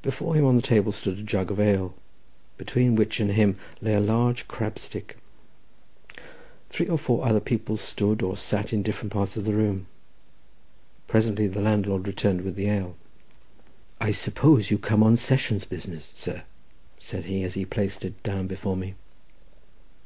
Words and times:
Before 0.00 0.34
him 0.34 0.46
on 0.46 0.56
the 0.56 0.62
table 0.62 0.92
stood 0.92 1.18
a 1.18 1.22
jug 1.22 1.50
of 1.50 1.60
ale, 1.60 1.94
between 2.56 2.96
which 2.96 3.20
and 3.20 3.32
him 3.32 3.58
lay 3.82 3.92
a 3.92 4.00
large 4.00 4.48
crabstick. 4.48 5.18
Three 6.70 6.86
or 6.88 6.96
four 6.96 7.26
other 7.26 7.38
people 7.38 7.76
stood 7.76 8.22
or 8.22 8.34
sat 8.38 8.72
in 8.72 8.82
different 8.82 9.12
parts 9.12 9.36
of 9.36 9.44
the 9.44 9.52
room. 9.52 9.86
Presently 11.06 11.48
the 11.48 11.60
landlord 11.60 12.06
returned 12.06 12.40
with 12.40 12.54
the 12.54 12.68
ale. 12.70 12.96
"I 14.00 14.10
suppose 14.10 14.70
you 14.70 14.78
come 14.78 15.02
on 15.02 15.18
sessions 15.18 15.66
business, 15.66 16.12
sir?" 16.14 16.44
said 16.98 17.26
he, 17.26 17.42
as 17.44 17.52
he 17.52 17.66
placed 17.66 18.06
it 18.06 18.22
down 18.22 18.46
before 18.46 18.74
me. 18.74 18.94